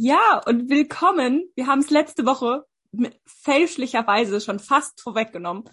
[0.00, 1.50] Ja, und willkommen.
[1.56, 2.64] Wir haben es letzte Woche
[3.24, 5.64] fälschlicherweise schon fast vorweggenommen.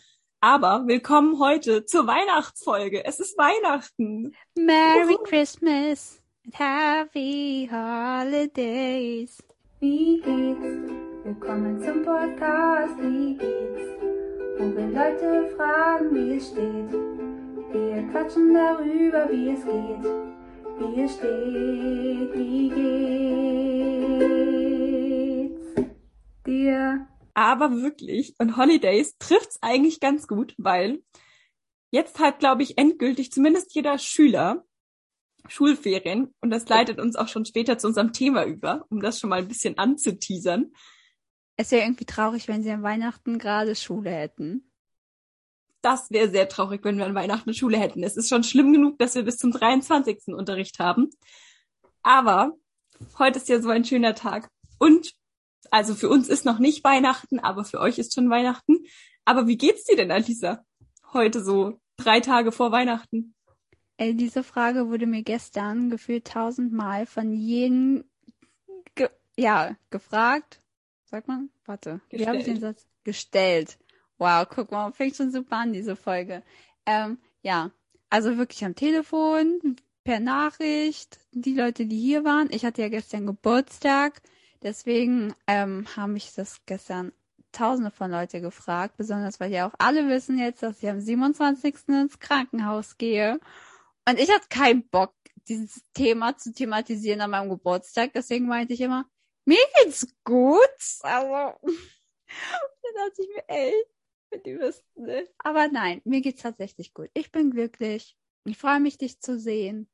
[0.42, 3.06] Aber willkommen heute zur Weihnachtsfolge.
[3.06, 4.34] Es ist Weihnachten.
[4.58, 5.24] Merry Uhu.
[5.26, 9.44] Christmas and Happy Holidays.
[9.80, 10.92] Wie geht's?
[11.24, 12.98] Willkommen zum Podcast.
[12.98, 13.82] Wie geht's?
[14.58, 16.92] Wo wir Leute fragen, wie es steht.
[17.72, 20.12] Wir quatschen darüber, wie es geht.
[20.80, 23.95] Wie es steht, wie geht's
[26.46, 27.08] dir?
[27.34, 31.04] Aber wirklich, und Holidays trifft's eigentlich ganz gut, weil
[31.92, 34.66] jetzt hat, glaube ich, endgültig zumindest jeder Schüler
[35.48, 39.30] Schulferien und das leitet uns auch schon später zu unserem Thema über, um das schon
[39.30, 40.72] mal ein bisschen anzuteasern.
[41.56, 44.72] Es wäre irgendwie traurig, wenn sie an Weihnachten gerade Schule hätten
[45.86, 48.04] das wäre sehr traurig, wenn wir an Weihnachten Schule hätten.
[48.04, 50.30] Es ist schon schlimm genug, dass wir bis zum 23.
[50.30, 51.12] Unterricht haben.
[52.02, 52.54] Aber
[53.20, 54.50] heute ist ja so ein schöner Tag.
[54.80, 55.14] Und
[55.72, 58.86] also für uns ist noch nicht Weihnachten, aber für euch ist schon Weihnachten.
[59.26, 60.64] Aber wie geht's dir denn, Alisa?
[61.14, 63.34] Heute so drei Tage vor Weihnachten.
[63.98, 68.04] Ey, diese Frage wurde mir gestern gefühlt tausendmal von jedem
[68.96, 70.62] ge ja, gefragt.
[71.06, 71.50] Sagt man?
[71.66, 72.02] Warte.
[72.10, 72.22] Gestellt.
[72.22, 72.86] Wie habe ich den Satz?
[73.04, 73.78] Gestellt.
[74.18, 76.44] Wow, guck mal, fängt schon super an, diese Folge.
[76.86, 77.72] Ähm, ja,
[78.10, 82.50] also wirklich am Telefon, per Nachricht, die Leute, die hier waren.
[82.52, 84.22] Ich hatte ja gestern Geburtstag,
[84.66, 87.14] deswegen ähm, haben mich das gestern
[87.52, 91.88] tausende von Leute gefragt, besonders weil ja auch alle wissen jetzt, dass ich am 27.
[91.88, 93.40] ins Krankenhaus gehe.
[94.08, 95.14] Und ich hatte keinen Bock,
[95.48, 99.06] dieses Thema zu thematisieren an meinem Geburtstag, deswegen meinte ich immer,
[99.46, 100.60] mir geht's gut.
[101.02, 103.74] Also, dann dachte ich mir, ey,
[104.44, 105.32] die wüssten nicht.
[105.38, 107.10] Aber nein, mir geht's tatsächlich gut.
[107.14, 108.18] Ich bin glücklich.
[108.44, 109.88] Ich freue mich, dich zu sehen.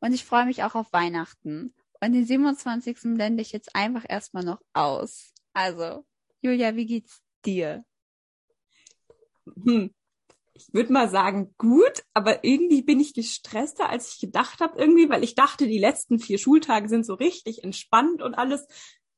[0.00, 1.74] Und ich freue mich auch auf Weihnachten.
[2.00, 3.14] Und den 27.
[3.14, 5.32] blende ich jetzt einfach erstmal noch aus.
[5.52, 6.04] Also,
[6.42, 7.84] Julia, wie geht's dir?
[9.64, 9.90] Hm.
[10.54, 15.10] Ich würde mal sagen, gut, aber irgendwie bin ich gestresster, als ich gedacht habe, irgendwie,
[15.10, 18.66] weil ich dachte, die letzten vier Schultage sind so richtig entspannt und alles.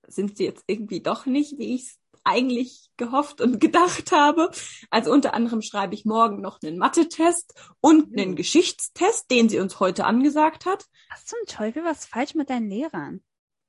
[0.08, 4.50] Sind sie jetzt irgendwie doch nicht, wie ich es eigentlich gehofft und gedacht habe.
[4.90, 9.80] Also unter anderem schreibe ich morgen noch einen Mathe-Test und einen Geschichtstest, den sie uns
[9.80, 10.84] heute angesagt hat.
[11.10, 13.22] Was zum Teufel, was falsch mit deinen Lehrern?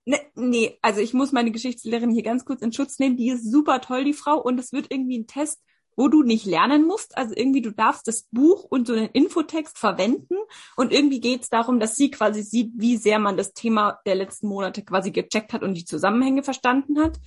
[0.05, 3.17] Ne, nee, also ich muss meine Geschichtslehrerin hier ganz kurz in Schutz nehmen.
[3.17, 4.41] Die ist super toll, die Frau.
[4.41, 5.59] Und es wird irgendwie ein Test,
[5.95, 7.17] wo du nicht lernen musst.
[7.17, 10.35] Also irgendwie, du darfst das Buch und so einen Infotext verwenden.
[10.75, 14.15] Und irgendwie geht es darum, dass sie quasi sieht, wie sehr man das Thema der
[14.15, 17.19] letzten Monate quasi gecheckt hat und die Zusammenhänge verstanden hat.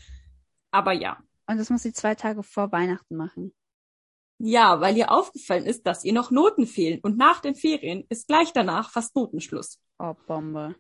[0.72, 1.22] Aber ja.
[1.46, 3.54] Und das muss sie zwei Tage vor Weihnachten machen.
[4.38, 6.98] Ja, weil ihr aufgefallen ist, dass ihr noch Noten fehlen.
[7.02, 9.78] Und nach den Ferien ist gleich danach fast Notenschluss.
[10.00, 10.74] Oh, Bombe.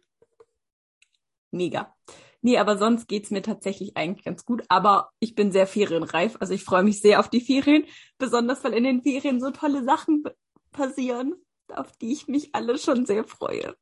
[1.52, 1.94] Mega.
[2.40, 4.64] Nee, aber sonst geht's mir tatsächlich eigentlich ganz gut.
[4.68, 6.36] Aber ich bin sehr ferienreif.
[6.40, 7.84] Also ich freue mich sehr auf die Ferien.
[8.18, 10.24] Besonders, weil in den Ferien so tolle Sachen
[10.72, 11.34] passieren,
[11.68, 13.76] auf die ich mich alle schon sehr freue.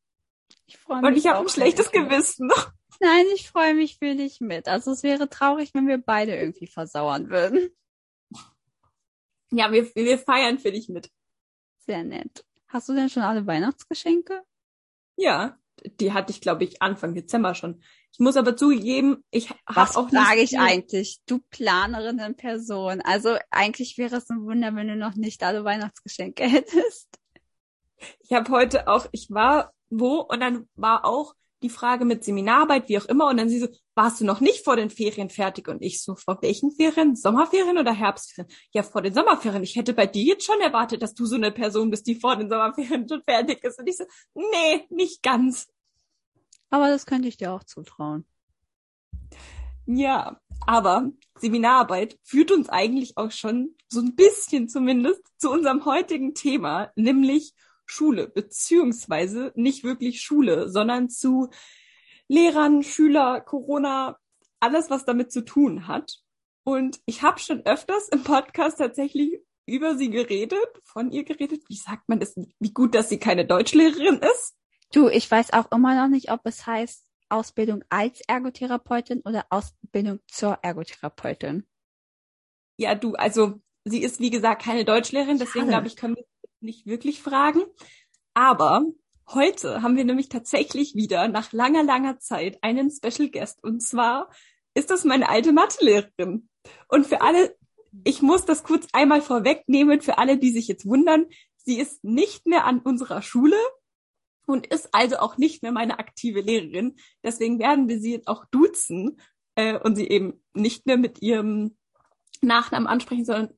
[0.67, 1.09] Ich freue mich.
[1.09, 2.53] Und ich habe ein schlechtes Gewissen.
[3.01, 4.69] Nein, ich freue mich für dich mit.
[4.69, 7.71] Also es wäre traurig, wenn wir beide irgendwie versauern würden.
[9.51, 11.11] Ja, wir, wir feiern für dich mit.
[11.79, 12.45] Sehr nett.
[12.69, 14.43] Hast du denn schon alle Weihnachtsgeschenke?
[15.17, 15.59] Ja,
[15.99, 17.83] die hatte ich, glaube ich, Anfang Dezember schon.
[18.13, 21.21] Ich muss aber zugeben, ich habe auch Was sage ich eigentlich?
[21.27, 23.01] Du Planerin in Person.
[23.01, 27.09] Also eigentlich wäre es ein Wunder, wenn du noch nicht alle Weihnachtsgeschenke hättest.
[28.21, 32.89] Ich habe heute auch, ich war wo und dann war auch die Frage mit Seminararbeit,
[32.89, 33.29] wie auch immer.
[33.29, 35.69] Und dann sie so, warst du noch nicht vor den Ferien fertig?
[35.69, 37.17] Und ich so, vor welchen Ferien?
[37.17, 38.53] Sommerferien oder Herbstferien?
[38.73, 39.63] Ja, vor den Sommerferien.
[39.63, 42.37] Ich hätte bei dir jetzt schon erwartet, dass du so eine Person bist, die vor
[42.37, 43.79] den Sommerferien schon fertig ist.
[43.79, 44.05] Und ich so,
[44.35, 45.69] nee, nicht ganz.
[46.71, 48.25] Aber das könnte ich dir auch zutrauen.
[49.87, 56.35] Ja, aber Seminararbeit führt uns eigentlich auch schon so ein bisschen zumindest zu unserem heutigen
[56.35, 57.55] Thema, nämlich
[57.91, 61.51] Schule, beziehungsweise nicht wirklich Schule, sondern zu
[62.29, 64.19] Lehrern, Schüler, Corona,
[64.61, 66.19] alles, was damit zu tun hat.
[66.65, 71.63] Und ich habe schon öfters im Podcast tatsächlich über sie geredet, von ihr geredet.
[71.69, 72.35] Wie sagt man das?
[72.59, 74.55] Wie gut, dass sie keine Deutschlehrerin ist?
[74.93, 80.21] Du, ich weiß auch immer noch nicht, ob es heißt Ausbildung als Ergotherapeutin oder Ausbildung
[80.27, 81.67] zur Ergotherapeutin.
[82.77, 86.25] Ja, du, also sie ist wie gesagt keine Deutschlehrerin, deswegen glaube ich, können wir
[86.63, 87.63] nicht wirklich fragen.
[88.35, 88.85] Aber
[89.29, 93.63] heute haben wir nämlich tatsächlich wieder nach langer, langer Zeit einen Special Guest.
[93.63, 94.31] Und zwar
[94.75, 96.49] ist das meine alte Mathelehrerin.
[96.89, 97.57] Und für alle,
[98.05, 101.27] ich muss das kurz einmal vorwegnehmen, für alle, die sich jetzt wundern,
[101.57, 103.57] sie ist nicht mehr an unserer Schule.
[104.47, 106.97] und ist also auch nicht mehr meine aktive Lehrerin.
[107.23, 109.21] Deswegen werden wir sie jetzt auch duzen
[109.55, 111.77] äh, und sie eben nicht mehr mit ihrem
[112.43, 113.55] Nachnamen ansprechen, sondern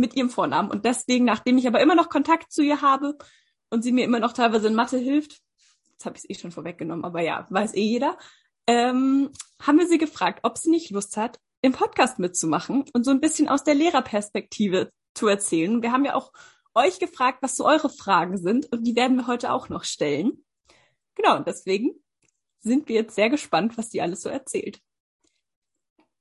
[0.00, 0.70] mit ihrem Vornamen.
[0.70, 3.16] Und deswegen, nachdem ich aber immer noch Kontakt zu ihr habe
[3.70, 5.40] und sie mir immer noch teilweise in Mathe hilft,
[5.92, 8.18] jetzt habe ich es eh schon vorweggenommen, aber ja, weiß eh jeder,
[8.66, 9.30] ähm,
[9.60, 13.20] haben wir sie gefragt, ob sie nicht Lust hat, im Podcast mitzumachen und so ein
[13.20, 15.82] bisschen aus der Lehrerperspektive zu erzählen.
[15.82, 16.32] Wir haben ja auch
[16.74, 20.44] euch gefragt, was so eure Fragen sind und die werden wir heute auch noch stellen.
[21.14, 22.02] Genau, und deswegen
[22.60, 24.80] sind wir jetzt sehr gespannt, was die alles so erzählt.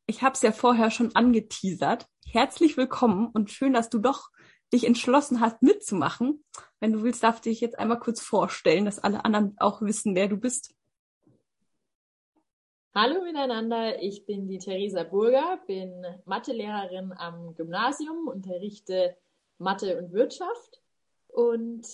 [0.10, 2.08] Ich habe es ja vorher schon angeteasert.
[2.26, 4.32] Herzlich willkommen und schön, dass du doch
[4.74, 6.44] dich entschlossen hast, mitzumachen.
[6.80, 10.16] Wenn du willst, darf ich dich jetzt einmal kurz vorstellen, dass alle anderen auch wissen,
[10.16, 10.74] wer du bist.
[12.96, 19.16] Hallo miteinander, ich bin die Theresa Burger, bin Mathelehrerin am Gymnasium, unterrichte
[19.60, 20.82] Mathe und Wirtschaft
[21.28, 21.86] und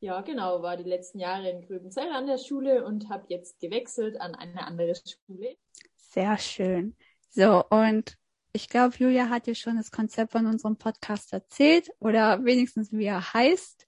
[0.00, 4.20] ja, genau, war die letzten Jahre in Gröbenzell an der Schule und habe jetzt gewechselt
[4.20, 5.54] an eine andere Schule.
[5.94, 6.96] Sehr schön.
[7.30, 8.18] So, und
[8.52, 13.04] ich glaube, Julia hat dir schon das Konzept von unserem Podcast erzählt oder wenigstens wie
[13.04, 13.86] er heißt.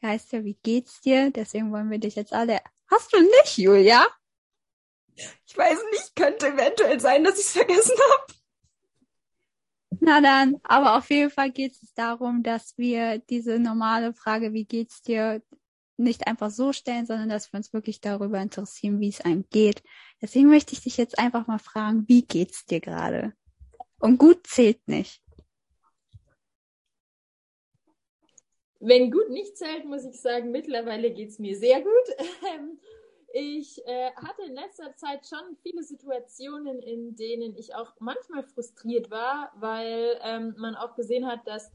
[0.00, 1.30] Er heißt ja, wie geht's dir?
[1.30, 2.60] Deswegen wollen wir dich jetzt alle.
[2.88, 4.06] Hast du nicht, Julia?
[5.16, 8.34] Ich weiß nicht, könnte eventuell sein, dass ich es vergessen habe.
[10.00, 14.66] Na dann, aber auf jeden Fall geht es darum, dass wir diese normale Frage, wie
[14.66, 15.42] geht's dir,
[15.96, 19.82] nicht einfach so stellen, sondern dass wir uns wirklich darüber interessieren, wie es einem geht.
[20.24, 23.34] Deswegen möchte ich dich jetzt einfach mal fragen, wie geht's dir gerade?
[24.00, 25.20] Und gut zählt nicht.
[28.80, 31.92] Wenn gut nicht zählt, muss ich sagen, mittlerweile geht's mir sehr gut.
[32.54, 32.78] Ähm,
[33.34, 39.10] ich äh, hatte in letzter Zeit schon viele Situationen, in denen ich auch manchmal frustriert
[39.10, 41.70] war, weil ähm, man auch gesehen hat, dass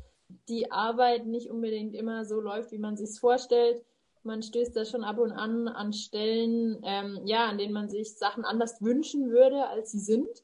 [0.48, 3.86] die Arbeit nicht unbedingt immer so läuft, wie man sich vorstellt.
[4.24, 8.18] Man stößt da schon ab und an an Stellen, ähm, ja, an denen man sich
[8.18, 10.44] Sachen anders wünschen würde, als sie sind.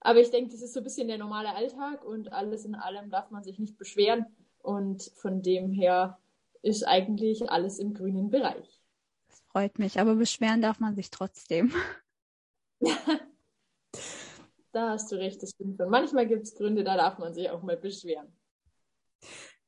[0.00, 3.10] Aber ich denke, das ist so ein bisschen der normale Alltag und alles in allem
[3.10, 4.26] darf man sich nicht beschweren.
[4.62, 6.18] Und von dem her
[6.62, 8.84] ist eigentlich alles im grünen Bereich
[9.54, 10.00] freut mich.
[10.00, 11.72] Aber beschweren darf man sich trotzdem.
[14.72, 15.80] da hast du recht, das stimmt.
[15.80, 18.36] Und manchmal gibt es Gründe, da darf man sich auch mal beschweren.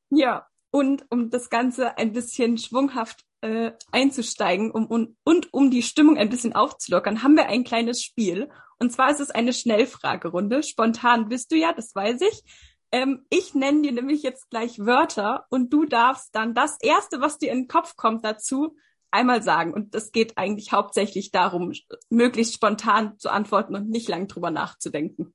[0.09, 0.47] Ja,
[0.77, 6.19] und um das Ganze ein bisschen schwunghaft äh, einzusteigen um, um, und um die Stimmung
[6.19, 8.47] ein bisschen aufzulockern, haben wir ein kleines Spiel.
[8.77, 10.61] Und zwar ist es eine Schnellfragerunde.
[10.61, 12.43] Spontan bist du ja, das weiß ich.
[12.91, 17.39] Ähm, ich nenne dir nämlich jetzt gleich Wörter und du darfst dann das Erste, was
[17.39, 18.75] dir in den Kopf kommt dazu,
[19.09, 19.73] einmal sagen.
[19.73, 21.73] Und es geht eigentlich hauptsächlich darum,
[22.11, 25.33] möglichst spontan zu antworten und nicht lang drüber nachzudenken.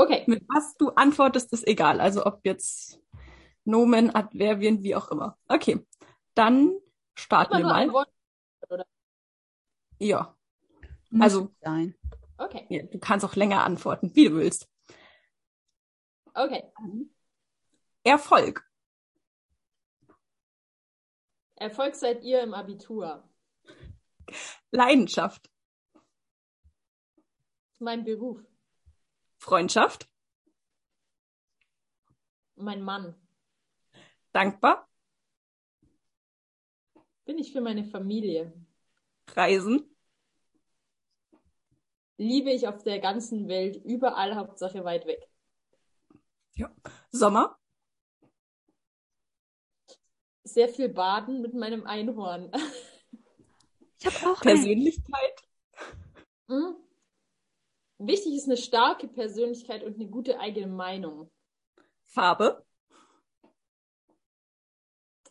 [0.00, 0.24] Okay.
[0.26, 2.00] Mit was du antwortest, ist egal.
[2.00, 3.02] Also ob jetzt
[3.64, 5.36] Nomen, Adverbien, wie auch immer.
[5.46, 5.86] Okay.
[6.34, 6.72] Dann
[7.14, 7.92] starten wir mal.
[7.92, 8.08] Wort,
[9.98, 10.34] ja.
[11.10, 11.54] Muss also.
[11.60, 11.94] Sein.
[12.38, 12.64] Okay.
[12.70, 14.66] Ja, du kannst auch länger antworten, wie du willst.
[16.32, 16.62] Okay.
[18.02, 18.66] Erfolg.
[21.56, 23.28] Erfolg seid ihr im Abitur?
[24.70, 25.50] Leidenschaft.
[27.78, 28.49] Mein Beruf.
[29.40, 30.08] Freundschaft.
[32.54, 33.14] Mein Mann.
[34.32, 34.88] Dankbar.
[37.24, 38.52] Bin ich für meine Familie.
[39.28, 39.96] Reisen.
[42.16, 45.28] Liebe ich auf der ganzen Welt, überall, Hauptsache weit weg.
[46.54, 46.70] Ja.
[47.10, 47.60] Sommer
[50.44, 52.50] sehr viel baden mit meinem Einhorn.
[53.98, 55.42] Ich habe auch Persönlichkeit.
[56.48, 56.74] Hm?
[58.02, 61.30] Wichtig ist eine starke Persönlichkeit und eine gute eigene Meinung.
[62.06, 62.64] Farbe.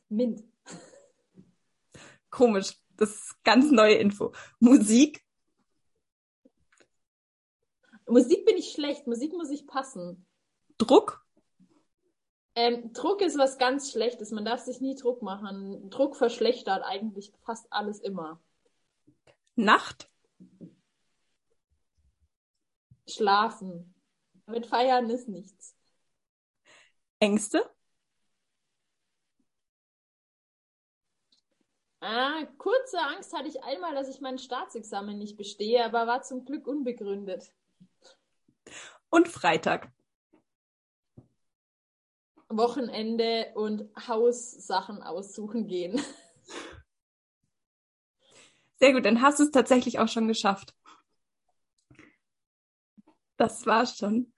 [0.07, 0.43] Mint.
[2.29, 2.77] Komisch.
[2.95, 4.33] Das ist ganz neue Info.
[4.59, 5.25] Musik.
[8.05, 9.07] Musik bin ich schlecht.
[9.07, 10.27] Musik muss ich passen.
[10.77, 11.25] Druck.
[12.53, 14.29] Ähm, Druck ist was ganz Schlechtes.
[14.29, 15.89] Man darf sich nie Druck machen.
[15.89, 18.39] Druck verschlechtert eigentlich fast alles immer.
[19.55, 20.07] Nacht?
[23.09, 23.93] Schlafen.
[24.45, 25.75] Mit Feiern ist nichts.
[27.19, 27.69] Ängste?
[32.01, 36.45] Ah, kurze Angst hatte ich einmal, dass ich mein Staatsexamen nicht bestehe, aber war zum
[36.45, 37.51] Glück unbegründet.
[39.09, 39.91] Und Freitag?
[42.47, 46.01] Wochenende und Haussachen aussuchen gehen.
[48.79, 50.73] Sehr gut, dann hast du es tatsächlich auch schon geschafft.
[53.39, 54.33] Das war schon.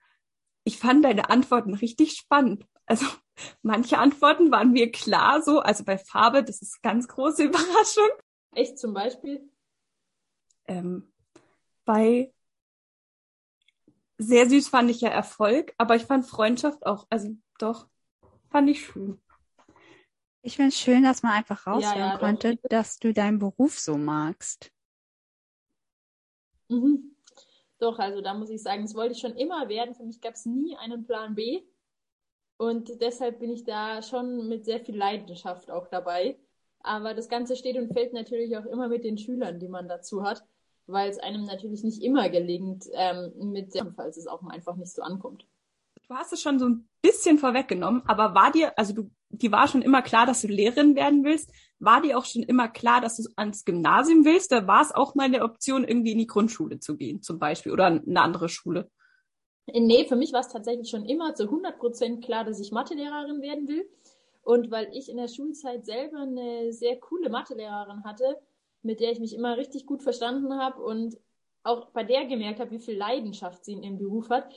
[0.64, 2.64] Ich fand deine Antworten richtig spannend.
[2.86, 3.06] Also
[3.62, 8.08] Manche Antworten waren mir klar so, also bei Farbe, das ist ganz große Überraschung.
[8.54, 9.48] Echt zum Beispiel?
[10.66, 11.12] Ähm,
[11.84, 12.32] bei
[14.18, 17.88] sehr süß fand ich ja Erfolg, aber ich fand Freundschaft auch, also doch,
[18.50, 19.20] fand ich schön.
[20.42, 22.20] Ich finde es schön, dass man einfach raushören Ja, ja, doch.
[22.20, 24.72] konnte, dass du deinen Beruf so magst.
[26.68, 27.11] Mhm.
[27.82, 29.96] Doch, also da muss ich sagen, das wollte ich schon immer werden.
[29.96, 31.62] Für mich gab es nie einen Plan B.
[32.56, 36.38] Und deshalb bin ich da schon mit sehr viel Leidenschaft auch dabei.
[36.78, 40.22] Aber das Ganze steht und fällt natürlich auch immer mit den Schülern, die man dazu
[40.22, 40.44] hat,
[40.86, 44.92] weil es einem natürlich nicht immer gelingt, ähm, mit der, falls es auch einfach nicht
[44.92, 45.44] so ankommt.
[46.06, 49.66] Du hast es schon so ein bisschen vorweggenommen, aber war dir, also du, dir war
[49.66, 51.50] schon immer klar, dass du Lehrerin werden willst?
[51.78, 54.52] War dir auch schon immer klar, dass du ans Gymnasium willst?
[54.52, 57.72] Da war es auch mal eine Option, irgendwie in die Grundschule zu gehen, zum Beispiel,
[57.72, 58.90] oder eine andere Schule?
[59.66, 63.68] Nee, für mich war es tatsächlich schon immer zu 100% klar, dass ich Mathelehrerin werden
[63.68, 63.88] will.
[64.42, 68.38] Und weil ich in der Schulzeit selber eine sehr coole Mathelehrerin hatte,
[68.82, 71.16] mit der ich mich immer richtig gut verstanden habe und
[71.62, 74.52] auch bei der gemerkt habe, wie viel Leidenschaft sie in ihrem Beruf hat,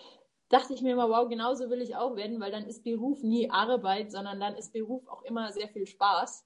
[0.50, 3.50] dachte ich mir immer, wow, genauso will ich auch werden, weil dann ist Beruf nie
[3.50, 6.46] Arbeit, sondern dann ist Beruf auch immer sehr viel Spaß.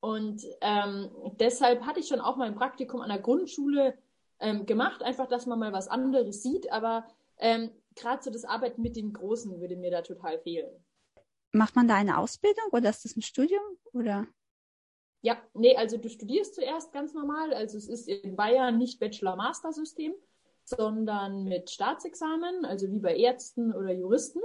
[0.00, 3.98] Und ähm, deshalb hatte ich schon auch mal ein Praktikum an der Grundschule
[4.40, 7.06] ähm, gemacht, einfach, dass man mal was anderes sieht, aber
[7.38, 10.70] ähm, gerade so das Arbeiten mit den Großen würde mir da total fehlen.
[11.52, 13.62] Macht man da eine Ausbildung oder ist das ein Studium?
[13.92, 14.26] Oder?
[15.22, 17.52] Ja, nee, also du studierst zuerst ganz normal.
[17.52, 20.14] Also es ist in Bayern nicht Bachelor-Master-System,
[20.68, 24.40] sondern mit Staatsexamen, also wie bei Ärzten oder Juristen.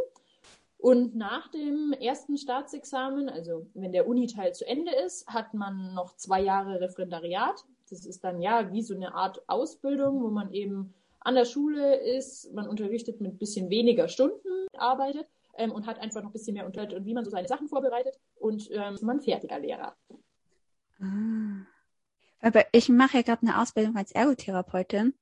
[0.77, 6.15] Und nach dem ersten Staatsexamen, also wenn der Uniteil zu Ende ist, hat man noch
[6.17, 7.63] zwei Jahre Referendariat.
[7.89, 11.95] Das ist dann ja wie so eine Art Ausbildung, wo man eben an der Schule
[11.95, 16.33] ist, man unterrichtet mit ein bisschen weniger Stunden, arbeitet ähm, und hat einfach noch ein
[16.33, 19.95] bisschen mehr Unterricht und wie man so seine Sachen vorbereitet und ähm, man fertiger Lehrer.
[20.99, 22.49] Ah.
[22.51, 25.13] Bei- ich mache ja gerade eine Ausbildung als Ergotherapeutin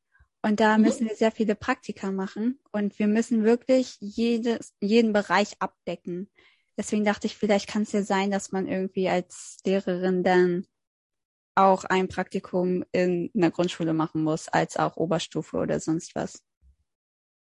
[0.43, 0.83] und da Mhm.
[0.83, 6.29] müssen wir sehr viele Praktika machen und wir müssen wirklich jedes, jeden Bereich abdecken.
[6.77, 10.65] Deswegen dachte ich, vielleicht kann es ja sein, dass man irgendwie als Lehrerin dann
[11.55, 16.43] auch ein Praktikum in einer Grundschule machen muss, als auch Oberstufe oder sonst was.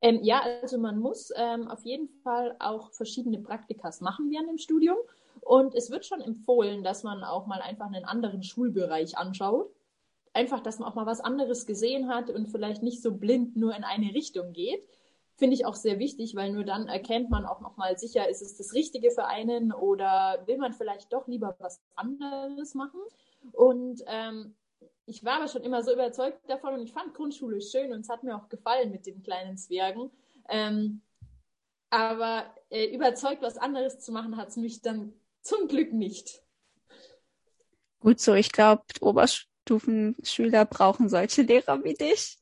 [0.03, 4.59] Ähm, ja, also man muss ähm, auf jeden Fall auch verschiedene Praktikas machen während dem
[4.59, 4.97] Studium.
[5.43, 9.71] Und es wird schon empfohlen, dass man auch mal einfach einen anderen Schulbereich anschaut.
[10.33, 13.75] Einfach, dass man auch mal was anderes gesehen hat und vielleicht nicht so blind nur
[13.75, 14.87] in eine Richtung geht.
[15.37, 18.57] Finde ich auch sehr wichtig, weil nur dann erkennt man auch nochmal sicher, ist es
[18.57, 23.01] das Richtige für einen oder will man vielleicht doch lieber was anderes machen.
[23.53, 24.55] Und ähm,
[25.07, 28.09] ich war aber schon immer so überzeugt davon und ich fand Grundschule schön und es
[28.09, 30.11] hat mir auch gefallen mit den kleinen Zwergen.
[30.49, 31.03] Ähm,
[31.91, 36.43] aber äh, überzeugt, was anderes zu machen, hat es mich dann zum Glück nicht.
[37.99, 38.85] Gut so, ich glaube,
[39.71, 42.37] Oberstufenschüler brauchen solche Lehrer wie dich.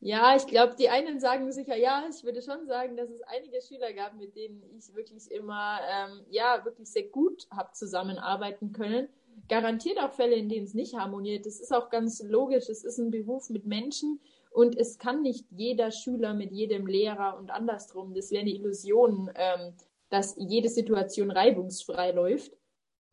[0.00, 2.04] Ja, ich glaube, die einen sagen sicher ja.
[2.10, 6.20] Ich würde schon sagen, dass es einige Schüler gab, mit denen ich wirklich immer, ähm,
[6.28, 9.08] ja, wirklich sehr gut habe zusammenarbeiten können.
[9.48, 11.46] Garantiert auch Fälle, in denen es nicht harmoniert.
[11.46, 12.68] Das ist auch ganz logisch.
[12.68, 17.38] Es ist ein Beruf mit Menschen und es kann nicht jeder Schüler mit jedem Lehrer
[17.38, 18.14] und andersrum.
[18.14, 19.72] Das wäre eine Illusion, ähm,
[20.10, 22.52] dass jede Situation reibungsfrei läuft.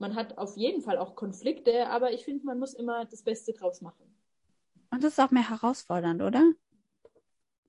[0.01, 3.53] Man hat auf jeden Fall auch Konflikte, aber ich finde, man muss immer das Beste
[3.53, 4.03] draus machen.
[4.89, 6.53] Und das ist auch mehr herausfordernd, oder?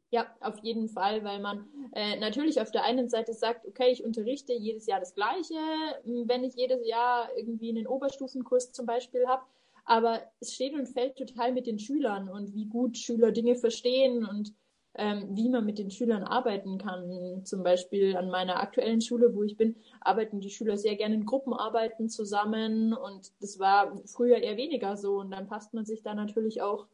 [0.09, 4.03] Ja, auf jeden Fall, weil man äh, natürlich auf der einen Seite sagt, okay, ich
[4.03, 5.59] unterrichte jedes Jahr das Gleiche,
[6.05, 9.43] wenn ich jedes Jahr irgendwie einen Oberstufenkurs zum Beispiel habe,
[9.85, 14.25] aber es steht und fällt total mit den Schülern und wie gut Schüler Dinge verstehen
[14.25, 14.55] und
[14.95, 17.43] ähm, wie man mit den Schülern arbeiten kann.
[17.45, 21.27] Zum Beispiel an meiner aktuellen Schule, wo ich bin, arbeiten die Schüler sehr gerne in
[21.27, 26.15] Gruppenarbeiten zusammen und das war früher eher weniger so und dann passt man sich da
[26.15, 26.87] natürlich auch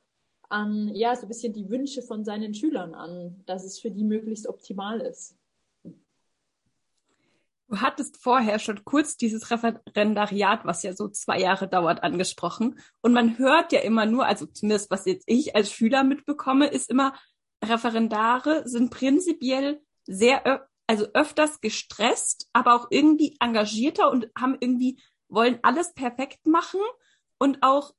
[0.48, 4.04] an, ja, so ein bisschen die Wünsche von seinen Schülern an, dass es für die
[4.04, 5.36] möglichst optimal ist.
[7.70, 12.78] Du hattest vorher schon kurz dieses Referendariat, was ja so zwei Jahre dauert, angesprochen.
[13.02, 16.88] Und man hört ja immer nur, also zumindest was jetzt ich als Schüler mitbekomme, ist
[16.88, 17.12] immer,
[17.64, 25.58] Referendare sind prinzipiell sehr, also öfters gestresst, aber auch irgendwie engagierter und haben irgendwie, wollen
[25.62, 26.80] alles perfekt machen
[27.38, 27.92] und auch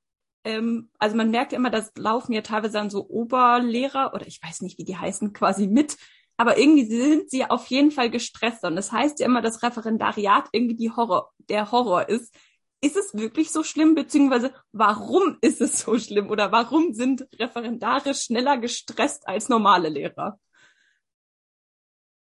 [0.45, 4.41] ähm, also man merkt ja immer, das laufen ja teilweise dann so Oberlehrer oder ich
[4.41, 5.97] weiß nicht, wie die heißen, quasi mit.
[6.37, 8.63] Aber irgendwie sind sie auf jeden Fall gestresst.
[8.63, 12.33] Und das heißt ja immer, dass Referendariat irgendwie die Horror, der Horror ist.
[12.81, 13.93] Ist es wirklich so schlimm?
[13.93, 16.29] Beziehungsweise warum ist es so schlimm?
[16.29, 20.39] Oder warum sind Referendare schneller gestresst als normale Lehrer?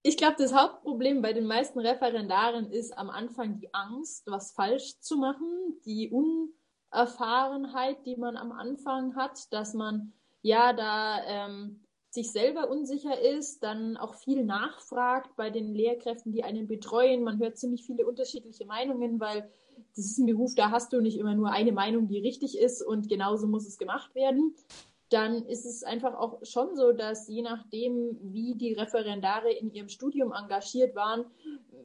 [0.02, 4.98] Ich glaube, das Hauptproblem bei den meisten Referendaren ist am Anfang die Angst, was falsch
[5.02, 12.32] zu machen, die Unerfahrenheit, die man am Anfang hat, dass man ja da ähm, sich
[12.32, 17.24] selber unsicher ist, dann auch viel nachfragt bei den Lehrkräften, die einen betreuen.
[17.24, 19.52] Man hört ziemlich viele unterschiedliche Meinungen, weil
[19.96, 22.82] das ist ein Beruf, da hast du nicht immer nur eine Meinung, die richtig ist
[22.82, 24.56] und genauso muss es gemacht werden
[25.10, 29.90] dann ist es einfach auch schon so, dass je nachdem, wie die Referendare in ihrem
[29.90, 31.26] Studium engagiert waren,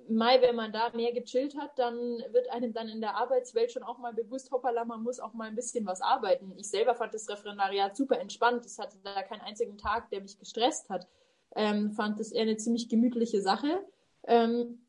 [0.09, 1.95] mal, wenn man da mehr gechillt hat, dann
[2.33, 5.49] wird einem dann in der Arbeitswelt schon auch mal bewusst, hoppala, man muss auch mal
[5.49, 6.53] ein bisschen was arbeiten.
[6.57, 8.67] Ich selber fand das Referendariat super entspannt.
[8.67, 11.09] Es hatte da keinen einzigen Tag, der mich gestresst hat.
[11.57, 13.81] Ähm, fand das eher eine ziemlich gemütliche Sache,
[14.27, 14.84] ähm,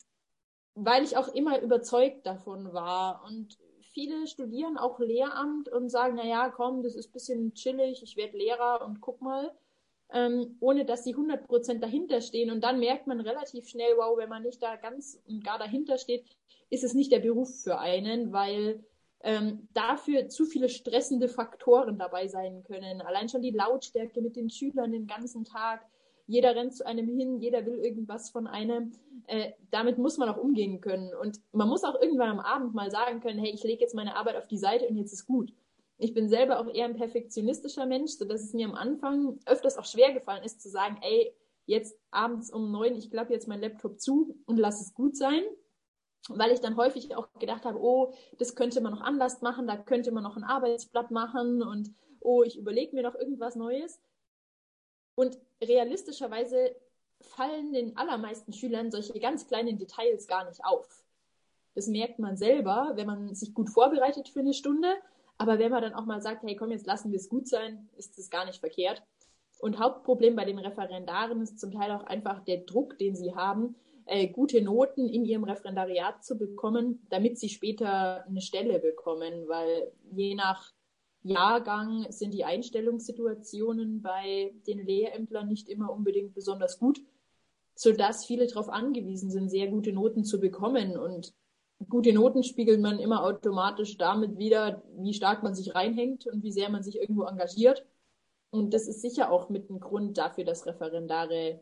[0.75, 3.23] weil ich auch immer überzeugt davon war.
[3.25, 3.57] Und
[3.93, 8.17] viele studieren auch Lehramt und sagen, na ja, komm, das ist ein bisschen chillig, ich
[8.17, 9.51] werde Lehrer und guck mal,
[10.13, 12.51] ähm, ohne dass sie 100% dahinter stehen.
[12.51, 15.97] Und dann merkt man relativ schnell, wow, wenn man nicht da ganz und gar dahinter
[15.97, 16.25] steht,
[16.69, 18.83] ist es nicht der Beruf für einen, weil
[19.21, 23.01] ähm, dafür zu viele stressende Faktoren dabei sein können.
[23.01, 25.85] Allein schon die Lautstärke mit den Schülern den ganzen Tag,
[26.27, 28.93] jeder rennt zu einem hin, jeder will irgendwas von einem.
[29.27, 31.13] Äh, damit muss man auch umgehen können.
[31.15, 34.15] Und man muss auch irgendwann am Abend mal sagen können, hey, ich lege jetzt meine
[34.15, 35.51] Arbeit auf die Seite und jetzt ist gut.
[35.97, 39.85] Ich bin selber auch eher ein perfektionistischer Mensch, sodass es mir am Anfang öfters auch
[39.85, 41.33] schwer gefallen ist zu sagen, ey,
[41.65, 45.41] jetzt abends um neun, ich klappe jetzt mein Laptop zu und lass es gut sein.
[46.27, 49.77] Weil ich dann häufig auch gedacht habe, oh, das könnte man noch anders machen, da
[49.77, 53.99] könnte man noch ein Arbeitsblatt machen und oh, ich überlege mir noch irgendwas Neues.
[55.13, 56.75] Und realistischerweise
[57.21, 61.03] fallen den allermeisten Schülern solche ganz kleinen Details gar nicht auf.
[61.73, 64.95] Das merkt man selber, wenn man sich gut vorbereitet für eine Stunde.
[65.37, 67.89] Aber wenn man dann auch mal sagt, hey, komm, jetzt lassen wir es gut sein,
[67.97, 69.03] ist das gar nicht verkehrt.
[69.59, 73.75] Und Hauptproblem bei den Referendaren ist zum Teil auch einfach der Druck, den sie haben,
[74.05, 79.91] äh, gute Noten in ihrem Referendariat zu bekommen, damit sie später eine Stelle bekommen, weil
[80.11, 80.71] je nach
[81.25, 87.01] Jahrgang sind die Einstellungssituationen bei den Lehrämtlern nicht immer unbedingt besonders gut,
[87.73, 90.97] sodass viele darauf angewiesen sind, sehr gute Noten zu bekommen.
[90.97, 91.33] Und
[91.89, 96.51] gute Noten spiegelt man immer automatisch damit wieder, wie stark man sich reinhängt und wie
[96.51, 97.83] sehr man sich irgendwo engagiert.
[98.51, 101.59] Und das ist sicher auch mit ein Grund dafür, dass Referendare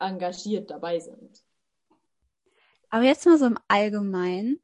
[0.00, 1.44] engagiert dabei sind.
[2.90, 4.58] Aber jetzt mal so im Allgemeinen.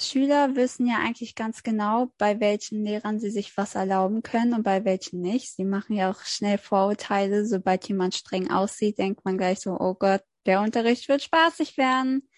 [0.00, 4.62] Schüler wissen ja eigentlich ganz genau, bei welchen Lehrern sie sich was erlauben können und
[4.62, 5.54] bei welchen nicht.
[5.54, 7.46] Sie machen ja auch schnell Vorurteile.
[7.46, 12.28] Sobald jemand streng aussieht, denkt man gleich so, oh Gott, der Unterricht wird spaßig werden.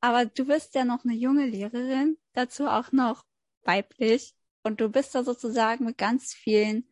[0.00, 3.24] Aber du bist ja noch eine junge Lehrerin, dazu auch noch
[3.62, 4.34] weiblich.
[4.62, 6.88] Und du bist da sozusagen mit ganz vielen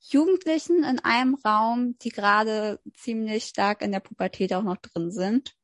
[0.00, 5.56] Jugendlichen in einem Raum, die gerade ziemlich stark in der Pubertät auch noch drin sind.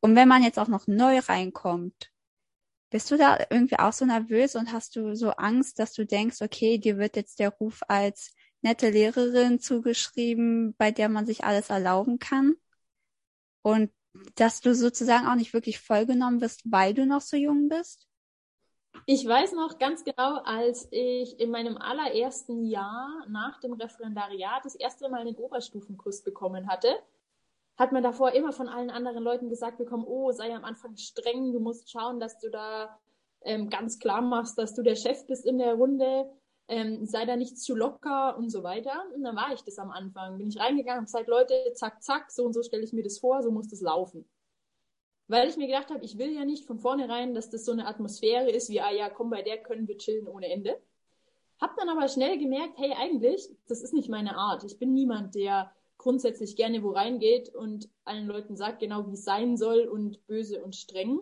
[0.00, 2.10] Und wenn man jetzt auch noch neu reinkommt,
[2.90, 6.42] bist du da irgendwie auch so nervös und hast du so Angst, dass du denkst,
[6.42, 11.70] okay, dir wird jetzt der Ruf als nette Lehrerin zugeschrieben, bei der man sich alles
[11.70, 12.54] erlauben kann?
[13.62, 13.90] Und
[14.36, 18.06] dass du sozusagen auch nicht wirklich vollgenommen wirst, weil du noch so jung bist?
[19.06, 24.76] Ich weiß noch ganz genau, als ich in meinem allerersten Jahr nach dem Referendariat das
[24.76, 26.94] erste Mal einen Oberstufenkurs bekommen hatte,
[27.76, 31.52] hat man davor immer von allen anderen Leuten gesagt bekommen, oh, sei am Anfang streng,
[31.52, 32.98] du musst schauen, dass du da
[33.42, 36.30] ähm, ganz klar machst, dass du der Chef bist in der Runde,
[36.68, 39.04] ähm, sei da nicht zu locker und so weiter.
[39.14, 40.38] Und dann war ich das am Anfang.
[40.38, 43.18] Bin ich reingegangen und gesagt, Leute, zack, zack, so und so stelle ich mir das
[43.18, 44.24] vor, so muss das laufen.
[45.26, 47.86] Weil ich mir gedacht habe, ich will ja nicht von vornherein, dass das so eine
[47.86, 50.80] Atmosphäre ist, wie, ah ja, komm, bei der können wir chillen ohne Ende.
[51.60, 54.64] Hab dann aber schnell gemerkt, hey, eigentlich, das ist nicht meine Art.
[54.64, 55.72] Ich bin niemand, der
[56.04, 60.62] grundsätzlich gerne wo reingeht und allen Leuten sagt genau, wie es sein soll und böse
[60.62, 61.18] und streng,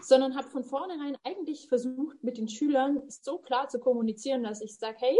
[0.00, 4.76] sondern habe von vornherein eigentlich versucht, mit den Schülern so klar zu kommunizieren, dass ich
[4.76, 5.16] sage, hey,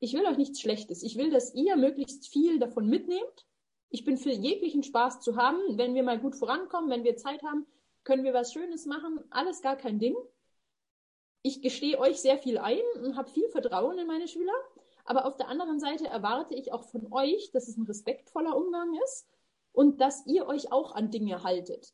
[0.00, 1.02] ich will euch nichts Schlechtes.
[1.02, 3.46] Ich will, dass ihr möglichst viel davon mitnehmt.
[3.90, 5.58] Ich bin für jeglichen Spaß zu haben.
[5.76, 7.66] Wenn wir mal gut vorankommen, wenn wir Zeit haben,
[8.02, 9.20] können wir was Schönes machen.
[9.28, 10.16] Alles gar kein Ding.
[11.42, 14.54] Ich gestehe euch sehr viel ein und habe viel Vertrauen in meine Schüler.
[15.12, 18.96] Aber auf der anderen Seite erwarte ich auch von euch, dass es ein respektvoller Umgang
[19.04, 19.28] ist
[19.74, 21.92] und dass ihr euch auch an Dinge haltet.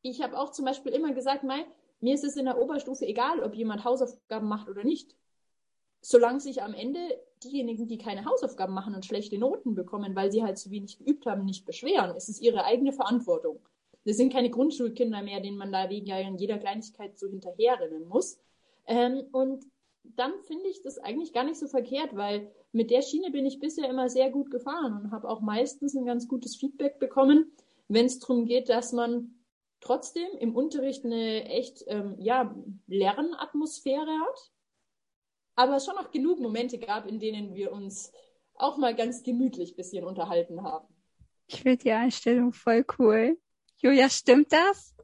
[0.00, 1.66] Ich habe auch zum Beispiel immer gesagt, Mai,
[2.00, 5.14] mir ist es in der Oberstufe egal, ob jemand Hausaufgaben macht oder nicht.
[6.00, 6.98] Solange sich am Ende
[7.44, 11.26] diejenigen, die keine Hausaufgaben machen und schlechte Noten bekommen, weil sie halt zu wenig geübt
[11.26, 13.60] haben, nicht beschweren, ist es ihre eigene Verantwortung.
[14.06, 18.40] Das sind keine Grundschulkinder mehr, denen man da wegen jeder Kleinigkeit so hinterherrennen muss.
[18.86, 19.66] Ähm, und
[20.02, 23.60] dann finde ich das eigentlich gar nicht so verkehrt, weil mit der Schiene bin ich
[23.60, 27.52] bisher immer sehr gut gefahren und habe auch meistens ein ganz gutes Feedback bekommen,
[27.88, 29.34] wenn es darum geht, dass man
[29.80, 32.54] trotzdem im Unterricht eine echt ähm, ja,
[32.86, 34.52] Lernatmosphäre hat,
[35.56, 38.12] aber es schon noch genug Momente gab, in denen wir uns
[38.54, 40.86] auch mal ganz gemütlich bisschen unterhalten haben.
[41.46, 43.38] Ich finde die Einstellung voll cool.
[43.78, 44.94] Julia, stimmt das?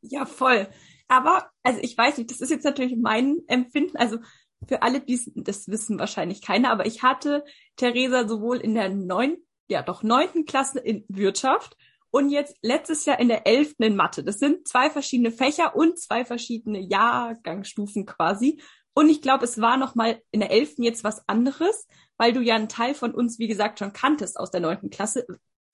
[0.00, 0.68] Ja, voll.
[1.08, 3.96] Aber, also ich weiß nicht, das ist jetzt natürlich mein Empfinden.
[3.96, 4.18] Also
[4.66, 7.44] für alle, die das wissen wahrscheinlich keiner, aber ich hatte
[7.76, 11.76] Theresa sowohl in der neunten, ja doch neunten Klasse in Wirtschaft
[12.10, 14.24] und jetzt letztes Jahr in der elften in Mathe.
[14.24, 18.60] Das sind zwei verschiedene Fächer und zwei verschiedene Jahrgangsstufen quasi.
[18.94, 22.40] Und ich glaube, es war noch mal in der elften jetzt was anderes, weil du
[22.40, 25.26] ja einen Teil von uns, wie gesagt, schon kanntest aus der neunten Klasse.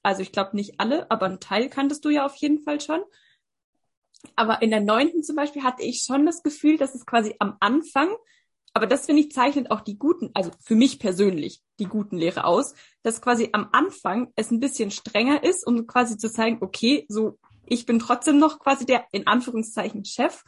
[0.03, 3.01] Also ich glaube nicht alle, aber einen Teil kanntest du ja auf jeden Fall schon.
[4.37, 7.57] Aber in der neunten zum Beispiel hatte ich schon das Gefühl, dass es quasi am
[7.61, 8.09] Anfang
[8.77, 12.45] aber das finde ich zeichnet auch die guten, also für mich persönlich die guten Lehre
[12.45, 17.07] aus, dass quasi am Anfang es ein bisschen strenger ist, um quasi zu zeigen, okay,
[17.09, 20.43] so ich bin trotzdem noch quasi der in Anführungszeichen Chef,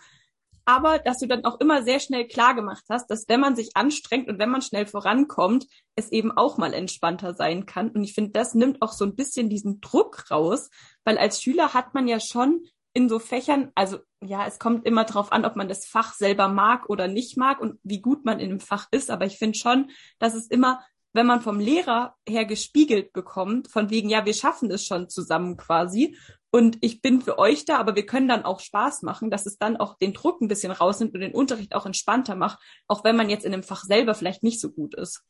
[0.64, 3.70] aber dass du dann auch immer sehr schnell klar gemacht hast, dass wenn man sich
[3.74, 7.90] anstrengt und wenn man schnell vorankommt, es eben auch mal entspannter sein kann.
[7.90, 10.68] Und ich finde, das nimmt auch so ein bisschen diesen Druck raus,
[11.04, 15.04] weil als Schüler hat man ja schon in so Fächern, also ja, es kommt immer
[15.04, 18.40] drauf an, ob man das Fach selber mag oder nicht mag und wie gut man
[18.40, 19.10] in dem Fach ist.
[19.10, 20.82] Aber ich finde schon, dass es immer,
[21.12, 25.58] wenn man vom Lehrer her gespiegelt bekommt, von wegen, ja, wir schaffen es schon zusammen
[25.58, 26.16] quasi.
[26.50, 29.58] Und ich bin für euch da, aber wir können dann auch Spaß machen, dass es
[29.58, 33.14] dann auch den Druck ein bisschen rausnimmt und den Unterricht auch entspannter macht, auch wenn
[33.16, 35.22] man jetzt in dem Fach selber vielleicht nicht so gut ist.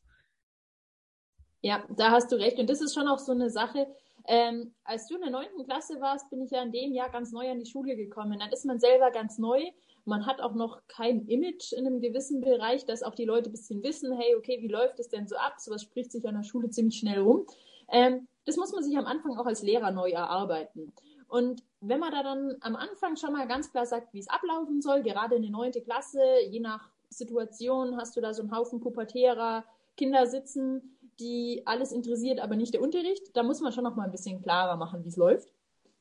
[1.63, 2.61] Ja, da hast du recht.
[2.61, 3.89] Und das ist schon auch so eine Sache,
[4.29, 7.33] ähm, als du in der neunten Klasse warst, bin ich ja in dem Jahr ganz
[7.33, 8.39] neu an die Schule gekommen.
[8.39, 9.63] Dann ist man selber ganz neu.
[10.05, 13.53] Man hat auch noch kein Image in einem gewissen Bereich, dass auch die Leute ein
[13.53, 15.55] bisschen wissen, hey, okay, wie läuft es denn so ab?
[15.59, 17.47] Sowas spricht sich an der Schule ziemlich schnell rum.
[17.89, 20.93] Ähm, das muss man sich am Anfang auch als Lehrer neu erarbeiten.
[21.29, 24.81] Und wenn man da dann am Anfang schon mal ganz klar sagt, wie es ablaufen
[24.81, 28.81] soll, gerade in der neunte Klasse, je nach Situation hast du da so einen Haufen
[28.81, 29.65] pubertärer
[29.97, 33.37] Kinder sitzen, die alles interessiert, aber nicht der Unterricht.
[33.37, 35.53] Da muss man schon noch mal ein bisschen klarer machen, wie es läuft.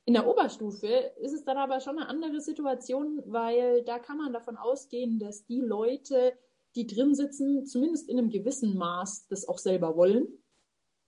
[0.05, 0.87] In der Oberstufe
[1.19, 5.45] ist es dann aber schon eine andere Situation, weil da kann man davon ausgehen, dass
[5.45, 6.33] die Leute,
[6.75, 10.27] die drin sitzen, zumindest in einem gewissen Maß das auch selber wollen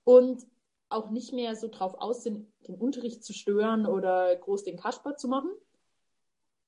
[0.03, 0.47] und
[0.89, 5.15] auch nicht mehr so drauf aus sind, den Unterricht zu stören oder groß den Kasper
[5.15, 5.51] zu machen.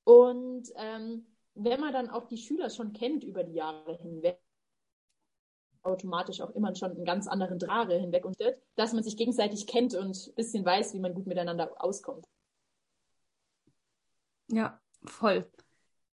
[0.04, 4.40] Und ähm, wenn man dann auch die Schüler schon kennt über die Jahre hinweg,
[5.82, 8.36] automatisch auch immer schon einen ganz anderen Drare hinweg und
[8.76, 12.26] dass man sich gegenseitig kennt und ein bisschen weiß, wie man gut miteinander auskommt.
[14.48, 15.48] Ja, voll.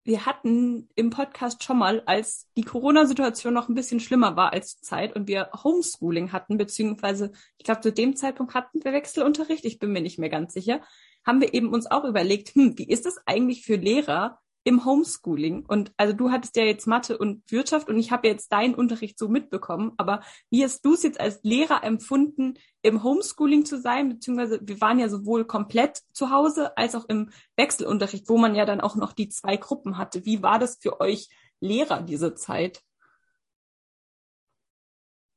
[0.04, 4.80] Wir hatten im Podcast schon mal, als die Corona-Situation noch ein bisschen schlimmer war als
[4.80, 9.80] Zeit und wir Homeschooling hatten, beziehungsweise ich glaube, zu dem Zeitpunkt hatten wir Wechselunterricht, ich
[9.80, 10.82] bin mir nicht mehr ganz sicher,
[11.26, 15.64] haben wir eben uns auch überlegt, hm, wie ist es eigentlich für Lehrer, im Homeschooling.
[15.66, 19.18] Und also du hattest ja jetzt Mathe und Wirtschaft und ich habe jetzt deinen Unterricht
[19.18, 19.94] so mitbekommen.
[19.98, 24.10] Aber wie hast du es jetzt als Lehrer empfunden, im Homeschooling zu sein?
[24.10, 28.66] Beziehungsweise wir waren ja sowohl komplett zu Hause als auch im Wechselunterricht, wo man ja
[28.66, 30.26] dann auch noch die zwei Gruppen hatte.
[30.26, 32.82] Wie war das für euch Lehrer diese Zeit?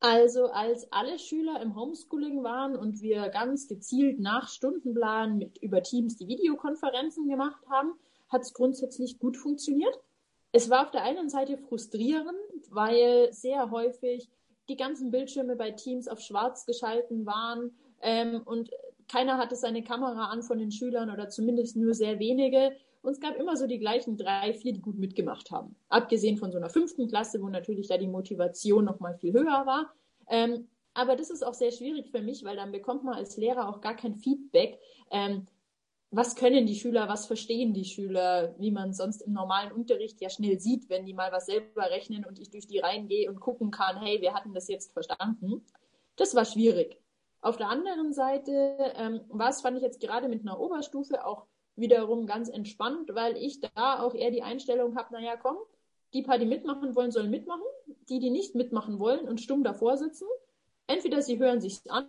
[0.00, 5.82] Also als alle Schüler im Homeschooling waren und wir ganz gezielt nach Stundenplan mit über
[5.82, 7.92] Teams die Videokonferenzen gemacht haben,
[8.28, 9.98] hat es grundsätzlich gut funktioniert.
[10.52, 12.36] Es war auf der einen Seite frustrierend,
[12.70, 14.28] weil sehr häufig
[14.68, 18.70] die ganzen Bildschirme bei Teams auf schwarz geschalten waren ähm, und
[19.08, 22.72] keiner hatte seine Kamera an von den Schülern oder zumindest nur sehr wenige.
[23.00, 25.76] Und es gab immer so die gleichen drei, vier, die gut mitgemacht haben.
[25.88, 29.64] Abgesehen von so einer fünften Klasse, wo natürlich da die Motivation noch mal viel höher
[29.64, 29.92] war.
[30.28, 33.68] Ähm, aber das ist auch sehr schwierig für mich, weil dann bekommt man als Lehrer
[33.68, 34.78] auch gar kein Feedback.
[35.10, 35.46] Ähm,
[36.10, 40.30] was können die Schüler, was verstehen die Schüler, wie man sonst im normalen Unterricht ja
[40.30, 43.40] schnell sieht, wenn die mal was selber rechnen und ich durch die Reihen gehe und
[43.40, 45.64] gucken kann, hey, wir hatten das jetzt verstanden.
[46.16, 47.00] Das war schwierig.
[47.40, 51.46] Auf der anderen Seite ähm, war es, fand ich jetzt gerade mit einer Oberstufe auch
[51.76, 55.56] wiederum ganz entspannt, weil ich da auch eher die Einstellung habe, naja, komm,
[56.14, 57.62] die paar, die mitmachen wollen, sollen mitmachen.
[58.08, 60.26] Die, die nicht mitmachen wollen und stumm davor sitzen,
[60.86, 62.08] entweder sie hören sich an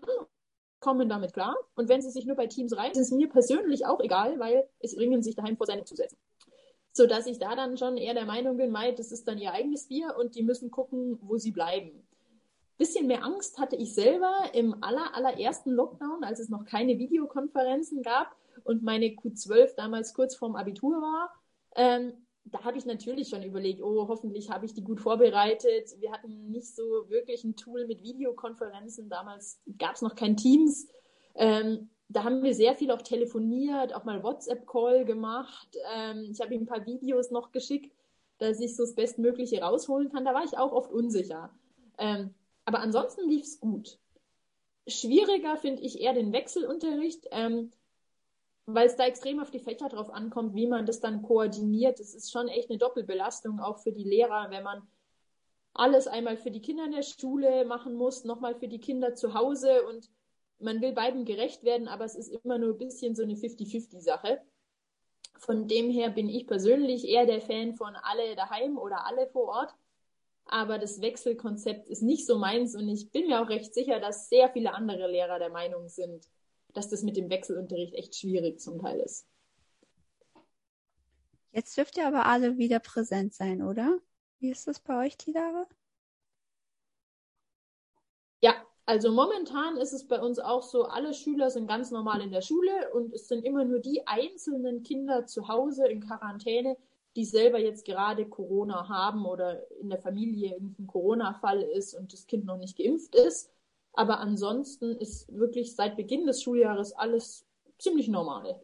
[0.80, 1.56] kommen damit klar.
[1.76, 4.68] Und wenn sie sich nur bei Teams rein, ist es mir persönlich auch egal, weil
[4.80, 6.18] es bringen sich daheim vor seine zu setzen.
[6.92, 9.54] So dass ich da dann schon eher der Meinung bin, Mai, das ist dann ihr
[9.54, 12.08] eigenes Bier und die müssen gucken, wo sie bleiben.
[12.78, 18.02] Bisschen mehr Angst hatte ich selber im aller, allerersten Lockdown, als es noch keine Videokonferenzen
[18.04, 21.34] gab und meine Q12 damals kurz vorm Abitur war.
[21.76, 22.14] Ähm,
[22.52, 25.96] da habe ich natürlich schon überlegt, oh, hoffentlich habe ich die gut vorbereitet.
[26.00, 29.10] Wir hatten nicht so wirklich ein Tool mit Videokonferenzen.
[29.10, 30.88] Damals gab es noch kein Teams.
[31.36, 35.78] Ähm, da haben wir sehr viel auch telefoniert, auch mal WhatsApp-Call gemacht.
[35.96, 37.96] Ähm, ich habe ihm ein paar Videos noch geschickt,
[38.40, 40.26] dass ich so das Bestmögliche rausholen kann.
[40.26, 41.52] Da war ich auch oft unsicher.
[41.98, 42.34] Ähm,
[42.66, 44.00] aber ansonsten lief es gut.
[44.88, 47.72] Schwieriger finde ich eher den Wechselunterricht, ähm,
[48.74, 52.00] weil es da extrem auf die Fächer drauf ankommt, wie man das dann koordiniert.
[52.00, 54.88] Es ist schon echt eine Doppelbelastung auch für die Lehrer, wenn man
[55.74, 59.34] alles einmal für die Kinder in der Schule machen muss, nochmal für die Kinder zu
[59.34, 60.10] Hause und
[60.60, 64.42] man will beiden gerecht werden, aber es ist immer nur ein bisschen so eine 50-50-Sache.
[65.38, 69.48] Von dem her bin ich persönlich eher der Fan von alle daheim oder alle vor
[69.48, 69.74] Ort.
[70.46, 74.30] Aber das Wechselkonzept ist nicht so meins und ich bin mir auch recht sicher, dass
[74.30, 76.28] sehr viele andere Lehrer der Meinung sind,
[76.74, 79.28] dass das mit dem Wechselunterricht echt schwierig zum Teil ist.
[81.52, 84.00] Jetzt dürft ihr aber alle wieder präsent sein, oder?
[84.40, 85.68] Wie ist das bei euch, Tidare?
[88.42, 88.54] Ja,
[88.86, 92.42] also momentan ist es bei uns auch so, alle Schüler sind ganz normal in der
[92.42, 96.78] Schule und es sind immer nur die einzelnen Kinder zu Hause in Quarantäne,
[97.16, 102.28] die selber jetzt gerade Corona haben oder in der Familie irgendein Corona-Fall ist und das
[102.28, 103.52] Kind noch nicht geimpft ist.
[104.00, 107.46] Aber ansonsten ist wirklich seit Beginn des Schuljahres alles
[107.80, 108.58] ziemlich normal.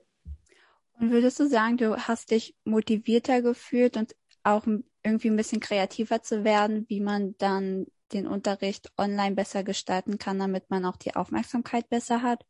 [0.98, 4.66] Und würdest du sagen, du hast dich motivierter gefühlt und auch
[5.04, 10.40] irgendwie ein bisschen kreativer zu werden, wie man dann den Unterricht online besser gestalten kann,
[10.40, 12.46] damit man auch die Aufmerksamkeit besser hat,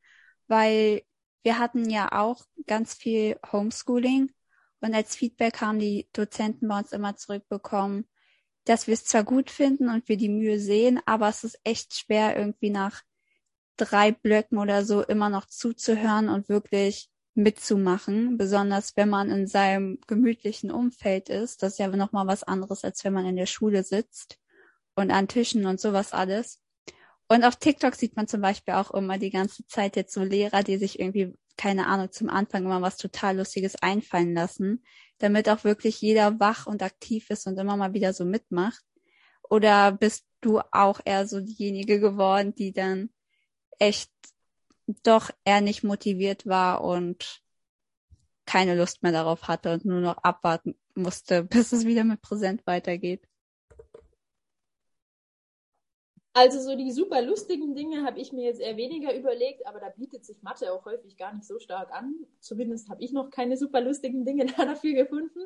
[0.45, 1.01] weil
[1.41, 4.31] wir hatten ja auch ganz viel Homeschooling
[4.79, 8.07] und als Feedback haben die Dozenten bei uns immer zurückbekommen,
[8.65, 11.95] dass wir es zwar gut finden und wir die Mühe sehen, aber es ist echt
[11.95, 13.03] schwer irgendwie nach
[13.77, 19.99] drei Blöcken oder so immer noch zuzuhören und wirklich mitzumachen, besonders wenn man in seinem
[20.07, 21.61] gemütlichen Umfeld ist.
[21.61, 24.39] Das ist ja nochmal was anderes, als wenn man in der Schule sitzt
[24.95, 26.61] und an Tischen und sowas alles.
[27.27, 30.63] Und auf TikTok sieht man zum Beispiel auch immer die ganze Zeit jetzt so Lehrer,
[30.63, 34.83] die sich irgendwie, keine Ahnung, zum Anfang immer was total Lustiges einfallen lassen,
[35.19, 38.83] damit auch wirklich jeder wach und aktiv ist und immer mal wieder so mitmacht.
[39.49, 43.09] Oder bist du auch eher so diejenige geworden, die dann
[43.79, 44.11] echt
[45.03, 47.41] doch eher nicht motiviert war und
[48.45, 52.65] keine Lust mehr darauf hatte und nur noch abwarten musste, bis es wieder mit Präsent
[52.67, 53.27] weitergeht?
[56.37, 59.87] Also so die super lustigen Dinge habe ich mir jetzt eher weniger überlegt, aber da
[59.87, 62.13] bietet sich Mathe auch häufig gar nicht so stark an.
[62.41, 65.39] Zumindest habe ich noch keine super lustigen Dinge da dafür gefunden.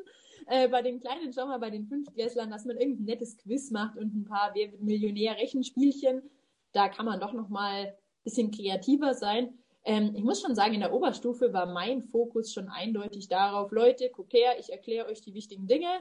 [0.48, 3.98] Äh, bei den kleinen, schau mal, bei den Fünftklässlern, dass man irgendein nettes Quiz macht
[3.98, 6.28] und ein paar Wer wird Millionär-Rechenspielchen.
[6.72, 9.60] Da kann man doch noch mal ein bisschen kreativer sein.
[9.84, 14.10] Ähm, ich muss schon sagen, in der Oberstufe war mein Fokus schon eindeutig darauf, Leute,
[14.10, 16.00] guckt her, ich erkläre euch die wichtigen Dinge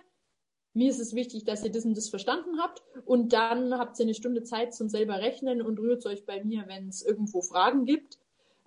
[0.80, 4.06] mir ist es wichtig, dass ihr das und das verstanden habt und dann habt ihr
[4.06, 7.84] eine Stunde Zeit zum selber rechnen und rührt euch bei mir, wenn es irgendwo Fragen
[7.84, 8.18] gibt,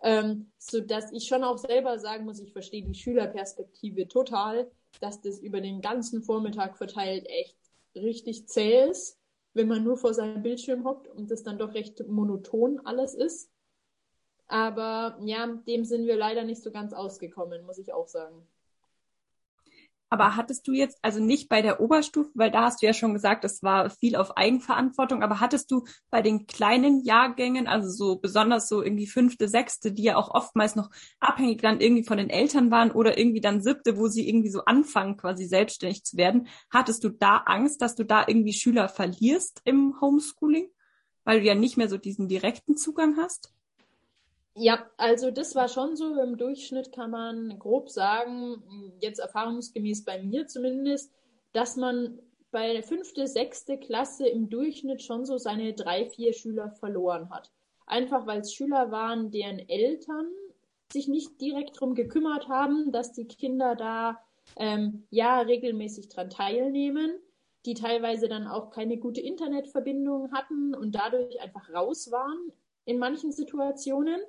[0.03, 4.71] ähm, so dass ich schon auch selber sagen muss, ich verstehe die Schülerperspektive total,
[5.01, 7.57] dass das über den ganzen Vormittag verteilt echt
[7.95, 9.19] richtig zäh ist,
[9.55, 13.51] wenn man nur vor seinem Bildschirm hockt und das dann doch recht monoton alles ist.
[14.49, 18.47] Aber ja, dem sind wir leider nicht so ganz ausgekommen, muss ich auch sagen.
[20.13, 23.15] Aber hattest du jetzt, also nicht bei der Oberstufe, weil da hast du ja schon
[23.15, 28.17] gesagt, es war viel auf Eigenverantwortung, aber hattest du bei den kleinen Jahrgängen, also so
[28.17, 32.29] besonders so irgendwie fünfte, sechste, die ja auch oftmals noch abhängig dann irgendwie von den
[32.29, 36.47] Eltern waren oder irgendwie dann siebte, wo sie irgendwie so anfangen, quasi selbstständig zu werden,
[36.69, 40.69] hattest du da Angst, dass du da irgendwie Schüler verlierst im Homeschooling,
[41.25, 43.55] weil du ja nicht mehr so diesen direkten Zugang hast?
[44.55, 46.21] Ja, also das war schon so.
[46.21, 48.63] Im Durchschnitt kann man grob sagen,
[49.01, 51.13] jetzt erfahrungsgemäß bei mir zumindest,
[51.53, 52.19] dass man
[52.51, 57.51] bei der fünfte, sechste Klasse im Durchschnitt schon so seine drei, vier Schüler verloren hat.
[57.87, 60.27] Einfach weil es Schüler waren, deren Eltern
[60.93, 64.21] sich nicht direkt darum gekümmert haben, dass die Kinder da
[64.57, 67.19] ähm, ja regelmäßig dran teilnehmen,
[67.65, 72.53] die teilweise dann auch keine gute Internetverbindung hatten und dadurch einfach raus waren
[72.85, 74.21] in manchen Situationen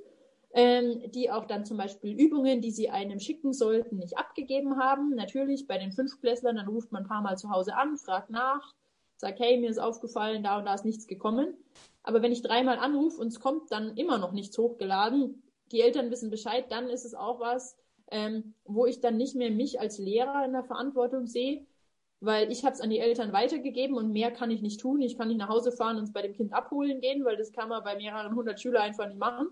[0.54, 5.16] ähm, die auch dann zum Beispiel Übungen, die sie einem schicken sollten, nicht abgegeben haben.
[5.16, 8.74] Natürlich bei den Fünftklässlern, dann ruft man ein paar Mal zu Hause an, fragt nach,
[9.18, 11.58] sagt, hey, mir ist aufgefallen, da und da ist nichts gekommen.
[12.04, 16.12] Aber wenn ich dreimal anrufe und es kommt dann immer noch nichts hochgeladen, die Eltern
[16.12, 17.76] wissen Bescheid, dann ist es auch was,
[18.12, 21.66] ähm, wo ich dann nicht mehr mich als Lehrer in der Verantwortung sehe,
[22.20, 25.02] weil ich habe es an die Eltern weitergegeben und mehr kann ich nicht tun.
[25.02, 27.52] Ich kann nicht nach Hause fahren und es bei dem Kind abholen gehen, weil das
[27.52, 29.48] kann man bei mehreren hundert Schülern einfach nicht machen.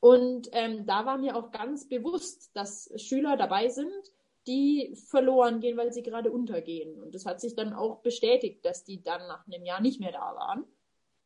[0.00, 3.92] Und ähm, da war mir auch ganz bewusst, dass Schüler dabei sind,
[4.46, 7.02] die verloren gehen, weil sie gerade untergehen.
[7.02, 10.12] Und das hat sich dann auch bestätigt, dass die dann nach einem Jahr nicht mehr
[10.12, 10.64] da waren.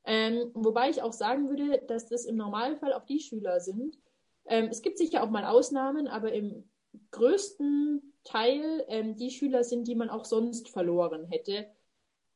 [0.04, 3.98] Ähm, wobei ich auch sagen würde, dass das im Normalfall auch die Schüler sind,
[4.46, 6.68] Ähm, es gibt sicher auch mal Ausnahmen, aber im
[7.12, 11.66] größten Teil ähm, die Schüler sind, die man auch sonst verloren hätte,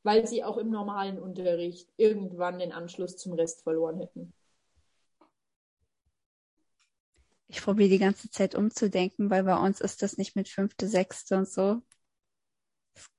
[0.03, 4.33] weil sie auch im normalen Unterricht irgendwann den Anschluss zum Rest verloren hätten.
[7.49, 11.37] Ich probiere die ganze Zeit umzudenken, weil bei uns ist das nicht mit fünfte, sechste
[11.37, 11.83] und so.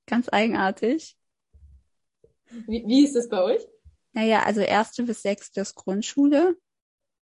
[0.05, 1.17] Ganz eigenartig.
[2.49, 3.61] Wie, wie ist es bei euch?
[4.13, 6.57] Naja, also erste bis sechste ist Grundschule,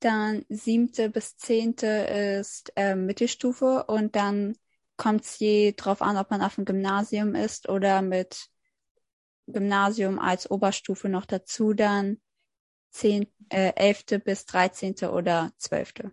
[0.01, 4.57] dann siebte bis zehnte ist äh, Mittelstufe und dann
[4.97, 8.49] kommt es je drauf an, ob man auf dem Gymnasium ist oder mit
[9.47, 12.21] Gymnasium als Oberstufe noch dazu dann
[12.91, 16.13] zehn, äh, elfte bis dreizehnte oder zwölfte.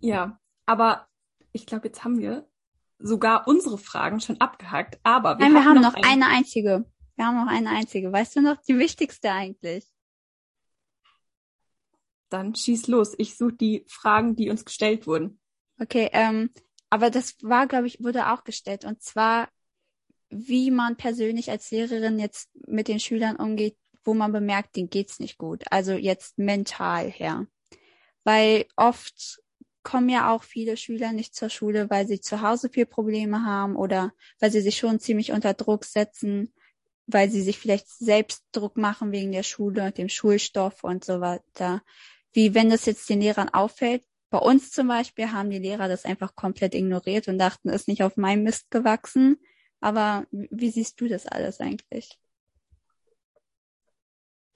[0.00, 1.08] Ja, aber
[1.52, 2.48] ich glaube, jetzt haben wir
[2.98, 4.98] sogar unsere Fragen schon abgehakt.
[5.02, 6.84] Aber wir, Nein, wir haben noch, noch eine einzige.
[7.16, 8.12] Wir haben noch eine einzige.
[8.12, 9.86] Weißt du noch, die wichtigste eigentlich?
[12.28, 13.14] Dann schieß los.
[13.18, 15.40] Ich suche die Fragen, die uns gestellt wurden.
[15.80, 16.50] Okay, ähm,
[16.88, 18.84] aber das war, glaube ich, wurde auch gestellt.
[18.84, 19.48] Und zwar,
[20.28, 25.18] wie man persönlich als Lehrerin jetzt mit den Schülern umgeht, wo man bemerkt, denen geht's
[25.18, 25.64] nicht gut.
[25.70, 27.46] Also jetzt mental her.
[28.24, 29.40] Weil oft
[29.82, 33.76] kommen ja auch viele Schüler nicht zur Schule, weil sie zu Hause viel Probleme haben
[33.76, 36.52] oder weil sie sich schon ziemlich unter Druck setzen,
[37.06, 41.20] weil sie sich vielleicht selbst Druck machen wegen der Schule und dem Schulstoff und so
[41.20, 41.82] weiter.
[42.32, 44.04] Wie wenn das jetzt den Lehrern auffällt.
[44.28, 48.04] Bei uns zum Beispiel haben die Lehrer das einfach komplett ignoriert und dachten, ist nicht
[48.04, 49.40] auf meinem Mist gewachsen.
[49.80, 52.16] Aber wie siehst du das alles eigentlich?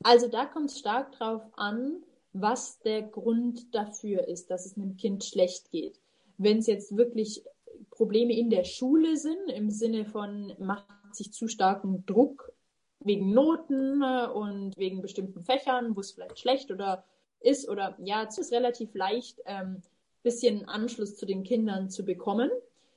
[0.04, 2.02] Also da kommt es stark drauf an,
[2.34, 6.00] was der Grund dafür ist, dass es einem Kind schlecht geht.
[6.36, 7.42] Wenn es jetzt wirklich
[7.90, 12.52] Probleme in der Schule sind, im Sinne von macht sich zu starken Druck
[13.00, 17.04] wegen Noten äh, und wegen bestimmten Fächern, wo es vielleicht schlecht oder
[17.40, 19.82] ist oder ja, es ist relativ leicht, ähm,
[20.22, 22.50] bisschen Anschluss zu den Kindern zu bekommen.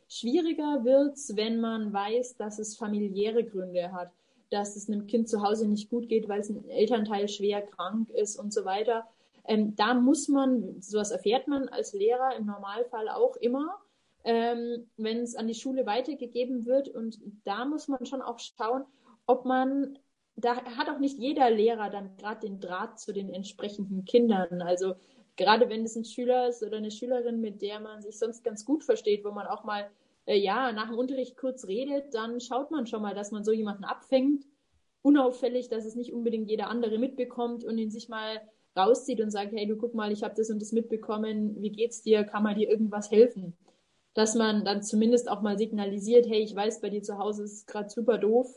[0.07, 4.11] Schwieriger wird's, wenn man weiß, dass es familiäre Gründe hat
[4.49, 8.09] dass es einem Kind zu Hause nicht gut geht, weil es ein Elternteil schwer krank
[8.09, 9.07] ist und so weiter.
[9.47, 13.79] Ähm, da muss man, sowas erfährt man als Lehrer im Normalfall auch immer,
[14.25, 16.89] ähm, wenn es an die Schule weitergegeben wird.
[16.89, 18.83] Und da muss man schon auch schauen,
[19.25, 19.97] ob man,
[20.35, 24.61] da hat auch nicht jeder Lehrer dann gerade den Draht zu den entsprechenden Kindern.
[24.61, 24.95] Also
[25.37, 28.65] gerade wenn es ein Schüler ist oder eine Schülerin, mit der man sich sonst ganz
[28.65, 29.89] gut versteht, wo man auch mal
[30.25, 33.53] äh, ja, nach dem Unterricht kurz redet, dann schaut man schon mal, dass man so
[33.53, 34.45] jemanden abfängt.
[35.03, 38.41] Unauffällig, dass es nicht unbedingt jeder andere mitbekommt und ihn sich mal
[38.77, 42.01] rauszieht und sagt, hey, du guck mal, ich habe das und das mitbekommen, wie geht's
[42.01, 43.57] dir, kann man dir irgendwas helfen?
[44.13, 47.67] Dass man dann zumindest auch mal signalisiert, hey, ich weiß, bei dir zu Hause ist
[47.67, 48.47] gerade super doof,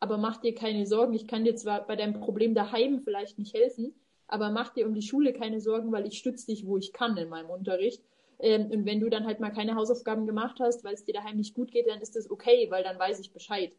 [0.00, 3.54] aber mach dir keine Sorgen, ich kann dir zwar bei deinem Problem daheim vielleicht nicht
[3.54, 3.94] helfen,
[4.26, 7.16] aber mach dir um die Schule keine Sorgen, weil ich stütze dich, wo ich kann
[7.16, 8.02] in meinem Unterricht.
[8.38, 11.36] Ähm, und wenn du dann halt mal keine Hausaufgaben gemacht hast, weil es dir daheim
[11.36, 13.76] nicht gut geht, dann ist das okay, weil dann weiß ich Bescheid.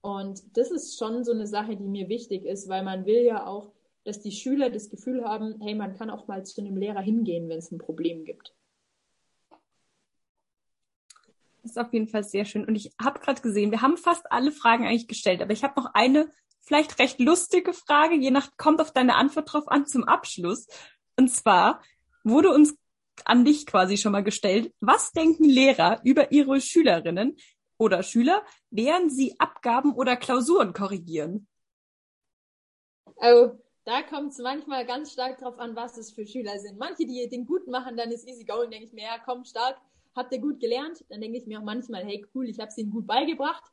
[0.00, 3.46] Und das ist schon so eine Sache, die mir wichtig ist, weil man will ja
[3.46, 3.72] auch,
[4.04, 7.48] dass die Schüler das Gefühl haben, hey, man kann auch mal zu einem Lehrer hingehen,
[7.48, 8.54] wenn es ein Problem gibt.
[11.62, 12.66] Das ist auf jeden Fall sehr schön.
[12.66, 15.80] Und ich habe gerade gesehen, wir haben fast alle Fragen eigentlich gestellt, aber ich habe
[15.80, 20.04] noch eine vielleicht recht lustige Frage, je nach, kommt auf deine Antwort drauf an zum
[20.04, 20.66] Abschluss.
[21.16, 21.82] Und zwar
[22.22, 22.76] wurde uns
[23.24, 24.74] an dich quasi schon mal gestellt.
[24.80, 27.36] Was denken Lehrer über ihre Schülerinnen
[27.78, 31.46] oder Schüler, während sie Abgaben oder Klausuren korrigieren?
[33.16, 33.52] Oh,
[33.84, 36.78] da kommt es manchmal ganz stark drauf an, was es für Schüler sind.
[36.78, 39.78] Manche, die den gut machen, dann ist easy going, denke ich mir, ja, komm, stark,
[40.14, 41.04] habt ihr gut gelernt?
[41.10, 43.64] Dann denke ich mir auch manchmal, hey, cool, ich habe es ihnen gut beigebracht.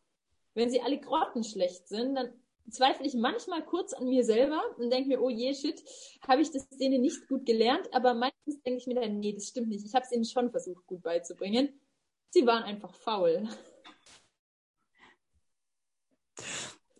[0.53, 2.33] Wenn sie alle grottenschlecht sind, dann
[2.69, 5.81] zweifle ich manchmal kurz an mir selber und denke mir, oh je, shit,
[6.27, 7.87] habe ich das denen nicht gut gelernt.
[7.93, 9.85] Aber meistens denke ich mir dann, nee, das stimmt nicht.
[9.85, 11.79] Ich habe es ihnen schon versucht, gut beizubringen.
[12.29, 13.47] Sie waren einfach faul.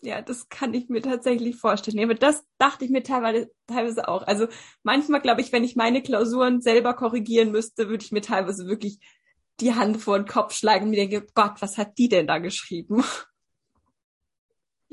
[0.04, 2.04] Ja, das kann ich mir tatsächlich vorstellen.
[2.04, 4.24] Aber das dachte ich mir teilweise, teilweise auch.
[4.24, 4.48] Also
[4.82, 9.00] manchmal glaube ich, wenn ich meine Klausuren selber korrigieren müsste, würde ich mir teilweise wirklich
[9.60, 12.40] die Hand vor den Kopf schlagen und mir denke, Gott, was hat die denn da
[12.40, 13.04] geschrieben?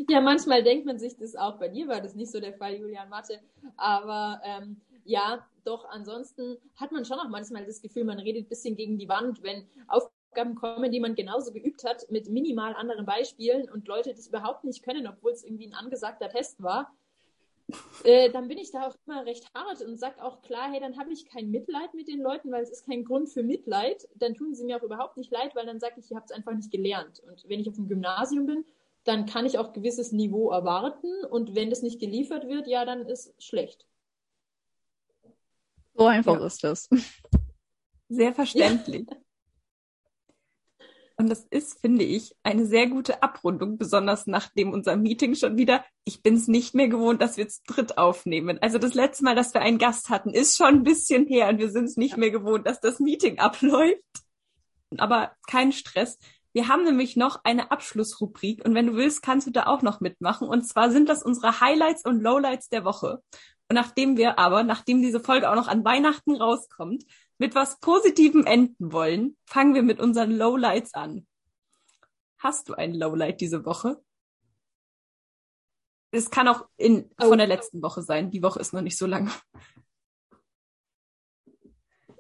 [0.09, 1.59] Ja, manchmal denkt man sich das auch.
[1.59, 3.41] Bei dir war das nicht so der Fall, Julian Mathe.
[3.77, 8.49] Aber ähm, ja, doch ansonsten hat man schon auch manchmal das Gefühl, man redet ein
[8.49, 9.67] bisschen gegen die Wand, wenn
[10.29, 14.65] Aufgaben kommen, die man genauso geübt hat, mit minimal anderen Beispielen und Leute das überhaupt
[14.65, 16.93] nicht können, obwohl es irgendwie ein angesagter Test war.
[18.05, 20.99] Äh, dann bin ich da auch immer recht hart und sag auch klar, hey, dann
[20.99, 24.09] habe ich kein Mitleid mit den Leuten, weil es ist kein Grund für Mitleid.
[24.15, 26.37] Dann tun sie mir auch überhaupt nicht leid, weil dann sage ich, ihr habt es
[26.37, 27.21] einfach nicht gelernt.
[27.21, 28.65] Und wenn ich auf dem Gymnasium bin,
[29.05, 33.07] dann kann ich auch gewisses Niveau erwarten und wenn das nicht geliefert wird, ja, dann
[33.07, 33.87] ist schlecht.
[35.95, 36.47] So einfach Ja.
[36.47, 36.89] ist das.
[38.09, 39.07] Sehr verständlich.
[41.21, 45.85] Und das ist, finde ich, eine sehr gute Abrundung, besonders nachdem unser Meeting schon wieder,
[46.05, 48.59] ich bin es nicht mehr gewohnt, dass wir zu dritt aufnehmen.
[48.63, 51.59] Also das letzte Mal, dass wir einen Gast hatten, ist schon ein bisschen her und
[51.59, 54.01] wir sind es nicht mehr gewohnt, dass das Meeting abläuft.
[54.97, 56.19] Aber kein Stress.
[56.53, 60.01] Wir haben nämlich noch eine Abschlussrubrik und wenn du willst, kannst du da auch noch
[60.01, 60.49] mitmachen.
[60.49, 63.23] Und zwar sind das unsere Highlights und Lowlights der Woche.
[63.69, 67.05] Und nachdem wir aber, nachdem diese Folge auch noch an Weihnachten rauskommt,
[67.39, 71.27] mit was Positivem enden wollen, fangen wir mit unseren Lowlights an.
[72.39, 74.03] Hast du ein Lowlight diese Woche?
[76.11, 77.29] Es kann auch in, Oh.
[77.29, 78.31] von der letzten Woche sein.
[78.31, 79.31] Die Woche ist noch nicht so lang.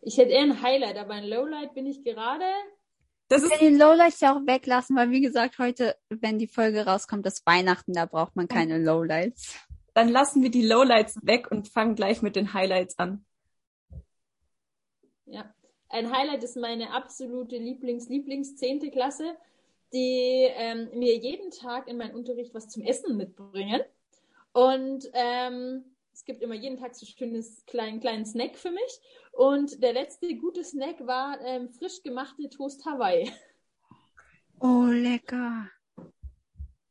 [0.02, 2.44] Ich hätte eher ein Highlight, aber ein Lowlight bin ich gerade.
[3.28, 6.46] Das Ich ist, kann die Lowlights ja auch weglassen, weil wie gesagt, heute, wenn die
[6.48, 9.54] Folge rauskommt, ist Weihnachten, da braucht man keine Lowlights.
[9.94, 13.26] dann lassen wir die Lowlights weg und fangen gleich mit den Highlights an.
[15.30, 15.52] Ja.
[15.88, 19.36] Ein Highlight ist meine absolute Lieblings-Lieblings-zehnte Klasse,
[19.92, 23.80] die ähm, mir jeden Tag in meinen Unterricht was zum Essen mitbringen.
[24.52, 29.00] Und ähm, es gibt immer jeden Tag so schönes kleinen, kleinen Snack für mich.
[29.32, 33.30] Und der letzte gute Snack war ähm, frisch gemachte Toast Hawaii.
[34.60, 35.68] Oh, lecker.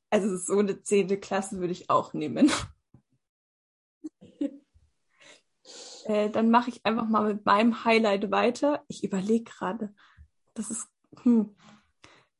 [0.10, 2.50] Also so eine zehnte Klasse würde ich auch nehmen.
[6.08, 8.84] Äh, dann mache ich einfach mal mit meinem Highlight weiter.
[8.88, 9.94] Ich überlege gerade.
[10.54, 10.88] Das ist,
[11.24, 11.56] hm.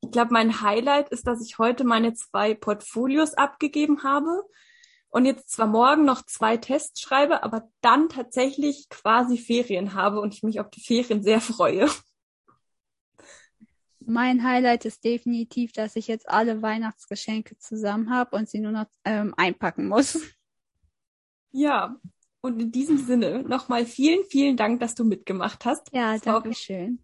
[0.00, 4.44] Ich glaube, mein Highlight ist, dass ich heute meine zwei Portfolios abgegeben habe
[5.10, 10.34] und jetzt zwar morgen noch zwei Tests schreibe, aber dann tatsächlich quasi Ferien habe und
[10.34, 11.88] ich mich auf die Ferien sehr freue.
[14.00, 18.86] Mein Highlight ist definitiv, dass ich jetzt alle Weihnachtsgeschenke zusammen habe und sie nur noch
[19.04, 20.18] ähm, einpacken muss.
[21.50, 21.96] Ja,
[22.40, 25.92] und in diesem Sinne nochmal vielen, vielen Dank, dass du mitgemacht hast.
[25.92, 27.02] Ja, war auf danke schön.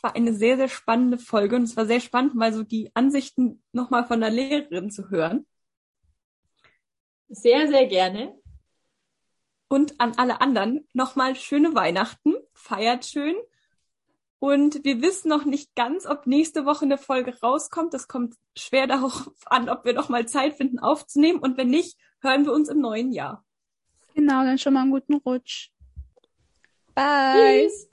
[0.00, 3.62] war eine sehr, sehr spannende Folge und es war sehr spannend, mal so die Ansichten
[3.72, 5.46] nochmal von der Lehrerin zu hören.
[7.28, 8.36] Sehr, sehr gerne.
[9.68, 13.36] Und an alle anderen nochmal schöne Weihnachten, feiert schön.
[14.40, 17.92] Und wir wissen noch nicht ganz, ob nächste Woche eine Folge rauskommt.
[17.94, 21.38] Das kommt schwer darauf an, ob wir nochmal Zeit finden aufzunehmen.
[21.38, 23.44] Und wenn nicht, hören wir uns im neuen Jahr.
[24.14, 25.70] Genau, dann schon mal einen guten Rutsch.
[26.94, 27.68] Bye.
[27.68, 27.89] Tschüss.